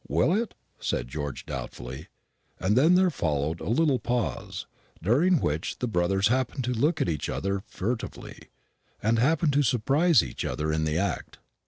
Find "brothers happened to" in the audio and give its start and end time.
5.87-6.73